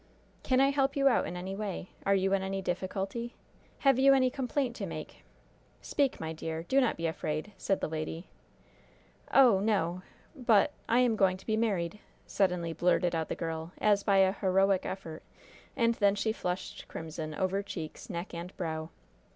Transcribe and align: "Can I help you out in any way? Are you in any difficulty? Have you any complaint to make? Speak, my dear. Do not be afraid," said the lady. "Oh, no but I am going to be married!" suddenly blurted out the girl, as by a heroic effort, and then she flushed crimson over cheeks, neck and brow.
"Can 0.41 0.59
I 0.59 0.71
help 0.71 0.95
you 0.95 1.07
out 1.07 1.27
in 1.27 1.37
any 1.37 1.55
way? 1.55 1.91
Are 2.07 2.15
you 2.15 2.33
in 2.33 2.41
any 2.41 2.59
difficulty? 2.59 3.35
Have 3.81 3.99
you 3.99 4.15
any 4.15 4.31
complaint 4.31 4.75
to 4.77 4.87
make? 4.87 5.23
Speak, 5.83 6.19
my 6.19 6.33
dear. 6.33 6.63
Do 6.63 6.81
not 6.81 6.97
be 6.97 7.05
afraid," 7.05 7.51
said 7.55 7.81
the 7.81 7.87
lady. 7.87 8.25
"Oh, 9.31 9.59
no 9.59 10.01
but 10.35 10.71
I 10.89 11.01
am 11.01 11.15
going 11.15 11.37
to 11.37 11.45
be 11.45 11.55
married!" 11.55 11.99
suddenly 12.25 12.73
blurted 12.73 13.13
out 13.13 13.29
the 13.29 13.35
girl, 13.35 13.73
as 13.79 14.01
by 14.01 14.17
a 14.17 14.31
heroic 14.33 14.87
effort, 14.87 15.21
and 15.77 15.93
then 15.93 16.15
she 16.15 16.31
flushed 16.31 16.87
crimson 16.87 17.35
over 17.35 17.61
cheeks, 17.61 18.09
neck 18.09 18.33
and 18.33 18.57
brow. 18.57 18.89